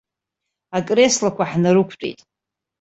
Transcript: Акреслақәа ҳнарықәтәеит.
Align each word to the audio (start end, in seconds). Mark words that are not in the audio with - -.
Акреслақәа 0.77 1.43
ҳнарықәтәеит. 1.51 2.19